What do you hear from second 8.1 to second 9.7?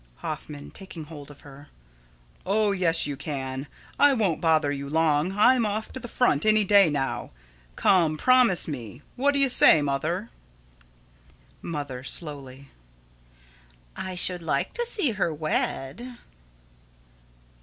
promise me! What do you